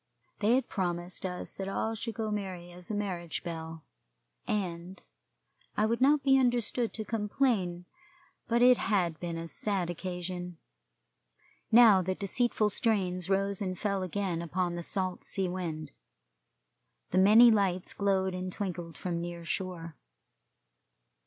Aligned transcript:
They 0.39 0.55
had 0.55 0.67
promised 0.67 1.27
us 1.27 1.53
that 1.53 1.69
all 1.69 1.93
should 1.93 2.15
go 2.15 2.31
merry 2.31 2.71
as 2.71 2.89
a 2.89 2.95
marriage 2.95 3.43
bell, 3.43 3.83
and 4.47 4.99
I 5.77 5.85
would 5.85 6.01
not 6.01 6.23
be 6.23 6.39
understood 6.39 6.91
to 6.93 7.05
complain, 7.05 7.85
but 8.47 8.63
it 8.63 8.79
had 8.79 9.19
been 9.19 9.37
a 9.37 9.47
sad 9.47 9.91
occasion. 9.91 10.57
Now 11.71 12.01
the 12.01 12.15
deceitful 12.15 12.71
strains 12.71 13.29
rose 13.29 13.61
and 13.61 13.77
fell 13.77 14.01
again 14.01 14.41
upon 14.41 14.73
the 14.73 14.81
salt 14.81 15.23
sea 15.23 15.47
wind. 15.47 15.91
The 17.11 17.19
many 17.19 17.51
lights 17.51 17.93
glowed 17.93 18.33
and 18.33 18.51
twinkled 18.51 18.97
from 18.97 19.17
the 19.17 19.21
near 19.21 19.45
shore. 19.45 19.97